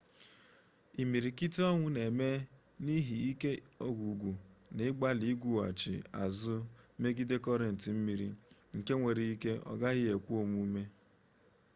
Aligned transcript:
imirikiti 1.01 1.59
ọnwụ 1.71 1.87
na-eme 1.95 2.29
n'ihi 2.83 3.15
ike 3.31 3.51
ọgwụgwụ 3.87 4.29
n'ịgbalị 4.75 5.25
igwughachi 5.33 5.93
azụ 6.23 6.55
megide 7.01 7.35
kọrenti 7.45 7.89
mmiri 7.95 8.27
nke 8.77 8.93
nwere 8.99 9.23
ike 9.33 9.51
ọ 9.71 9.73
gaghị 9.81 10.03
ekwe 10.13 10.33
omume 10.43 10.83